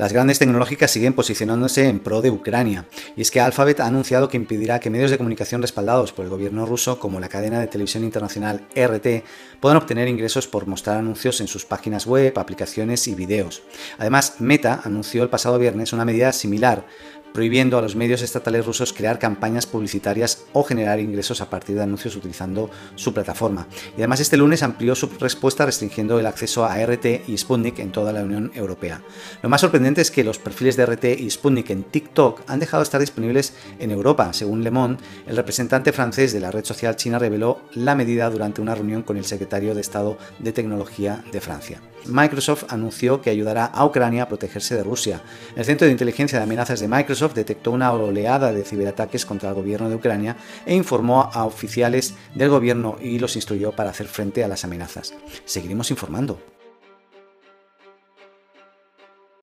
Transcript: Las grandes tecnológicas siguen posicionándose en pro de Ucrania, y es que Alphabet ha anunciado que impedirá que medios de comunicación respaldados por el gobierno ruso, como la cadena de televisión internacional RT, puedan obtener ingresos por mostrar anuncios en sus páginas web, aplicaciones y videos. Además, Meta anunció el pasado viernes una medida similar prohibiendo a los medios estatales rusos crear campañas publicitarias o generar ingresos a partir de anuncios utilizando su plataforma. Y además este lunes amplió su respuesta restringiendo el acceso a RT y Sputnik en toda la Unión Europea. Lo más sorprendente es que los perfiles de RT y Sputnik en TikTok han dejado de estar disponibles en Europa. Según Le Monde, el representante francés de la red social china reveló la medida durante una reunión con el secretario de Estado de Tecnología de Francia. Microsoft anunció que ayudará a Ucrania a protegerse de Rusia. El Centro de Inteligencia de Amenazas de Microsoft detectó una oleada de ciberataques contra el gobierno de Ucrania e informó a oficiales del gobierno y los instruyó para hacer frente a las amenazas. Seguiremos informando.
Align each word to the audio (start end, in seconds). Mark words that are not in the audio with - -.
Las 0.00 0.14
grandes 0.14 0.38
tecnológicas 0.38 0.90
siguen 0.90 1.12
posicionándose 1.12 1.86
en 1.86 1.98
pro 1.98 2.22
de 2.22 2.30
Ucrania, 2.30 2.86
y 3.16 3.20
es 3.20 3.30
que 3.30 3.38
Alphabet 3.38 3.80
ha 3.80 3.86
anunciado 3.86 4.30
que 4.30 4.38
impedirá 4.38 4.80
que 4.80 4.88
medios 4.88 5.10
de 5.10 5.18
comunicación 5.18 5.60
respaldados 5.60 6.14
por 6.14 6.24
el 6.24 6.30
gobierno 6.30 6.64
ruso, 6.64 6.98
como 6.98 7.20
la 7.20 7.28
cadena 7.28 7.60
de 7.60 7.66
televisión 7.66 8.02
internacional 8.04 8.66
RT, 8.74 9.22
puedan 9.60 9.76
obtener 9.76 10.08
ingresos 10.08 10.46
por 10.48 10.66
mostrar 10.66 10.96
anuncios 10.96 11.42
en 11.42 11.48
sus 11.48 11.66
páginas 11.66 12.06
web, 12.06 12.32
aplicaciones 12.38 13.06
y 13.08 13.14
videos. 13.14 13.62
Además, 13.98 14.36
Meta 14.38 14.80
anunció 14.84 15.22
el 15.22 15.28
pasado 15.28 15.58
viernes 15.58 15.92
una 15.92 16.06
medida 16.06 16.32
similar 16.32 16.86
prohibiendo 17.32 17.78
a 17.78 17.82
los 17.82 17.96
medios 17.96 18.22
estatales 18.22 18.66
rusos 18.66 18.92
crear 18.92 19.18
campañas 19.18 19.66
publicitarias 19.66 20.44
o 20.52 20.64
generar 20.64 21.00
ingresos 21.00 21.40
a 21.40 21.50
partir 21.50 21.76
de 21.76 21.82
anuncios 21.82 22.16
utilizando 22.16 22.70
su 22.94 23.14
plataforma. 23.14 23.66
Y 23.96 24.00
además 24.00 24.20
este 24.20 24.36
lunes 24.36 24.62
amplió 24.62 24.94
su 24.94 25.08
respuesta 25.18 25.66
restringiendo 25.66 26.18
el 26.18 26.26
acceso 26.26 26.64
a 26.64 26.76
RT 26.84 27.28
y 27.28 27.36
Sputnik 27.36 27.78
en 27.78 27.92
toda 27.92 28.12
la 28.12 28.22
Unión 28.22 28.50
Europea. 28.54 29.02
Lo 29.42 29.48
más 29.48 29.60
sorprendente 29.60 30.00
es 30.00 30.10
que 30.10 30.24
los 30.24 30.38
perfiles 30.38 30.76
de 30.76 30.86
RT 30.86 31.04
y 31.18 31.30
Sputnik 31.30 31.70
en 31.70 31.84
TikTok 31.84 32.42
han 32.46 32.60
dejado 32.60 32.82
de 32.82 32.84
estar 32.84 33.00
disponibles 33.00 33.54
en 33.78 33.90
Europa. 33.90 34.32
Según 34.32 34.64
Le 34.64 34.70
Monde, 34.70 35.02
el 35.26 35.36
representante 35.36 35.92
francés 35.92 36.32
de 36.32 36.40
la 36.40 36.50
red 36.50 36.64
social 36.64 36.96
china 36.96 37.18
reveló 37.18 37.60
la 37.74 37.94
medida 37.94 38.30
durante 38.30 38.60
una 38.60 38.74
reunión 38.74 39.02
con 39.02 39.16
el 39.16 39.24
secretario 39.24 39.74
de 39.74 39.80
Estado 39.80 40.18
de 40.38 40.52
Tecnología 40.52 41.24
de 41.32 41.40
Francia. 41.40 41.80
Microsoft 42.06 42.64
anunció 42.68 43.20
que 43.20 43.30
ayudará 43.30 43.66
a 43.66 43.84
Ucrania 43.84 44.24
a 44.24 44.28
protegerse 44.28 44.74
de 44.74 44.82
Rusia. 44.82 45.22
El 45.54 45.64
Centro 45.64 45.86
de 45.86 45.92
Inteligencia 45.92 46.38
de 46.38 46.44
Amenazas 46.44 46.80
de 46.80 46.88
Microsoft 46.88 47.19
detectó 47.28 47.70
una 47.70 47.92
oleada 47.92 48.52
de 48.52 48.64
ciberataques 48.64 49.26
contra 49.26 49.50
el 49.50 49.54
gobierno 49.54 49.88
de 49.88 49.96
Ucrania 49.96 50.36
e 50.66 50.74
informó 50.74 51.30
a 51.32 51.44
oficiales 51.44 52.14
del 52.34 52.48
gobierno 52.50 52.96
y 53.00 53.18
los 53.18 53.36
instruyó 53.36 53.72
para 53.72 53.90
hacer 53.90 54.06
frente 54.06 54.44
a 54.44 54.48
las 54.48 54.64
amenazas. 54.64 55.14
Seguiremos 55.44 55.90
informando. 55.90 56.38